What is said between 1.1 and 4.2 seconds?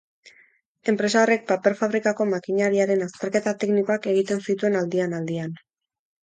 horrek paper-fabrikako makineriaren azterketa teknikoak